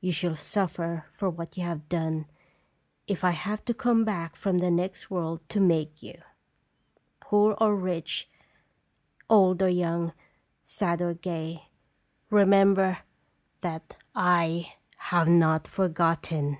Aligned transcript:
You 0.00 0.10
shall 0.10 0.34
suffer 0.34 1.04
for 1.12 1.28
what 1.28 1.58
you 1.58 1.62
have 1.62 1.86
done, 1.90 2.24
if 3.06 3.22
I 3.22 3.32
have 3.32 3.62
to 3.66 3.74
come 3.74 4.06
back 4.06 4.34
from 4.34 4.56
the 4.56 4.70
next 4.70 5.10
world 5.10 5.46
to 5.50 5.60
make 5.60 6.02
you. 6.02 6.14
Poor 7.20 7.54
or 7.60 7.76
rich, 7.76 8.30
old 9.28 9.60
or 9.60 9.68
young, 9.68 10.14
sad 10.62 11.02
or 11.02 11.12
gay, 11.12 11.68
remember 12.30 13.00
that 13.60 13.98
I 14.14 14.76
have 14.96 15.28
not 15.28 15.66
forgot 15.68 16.22
ten.'" 16.22 16.56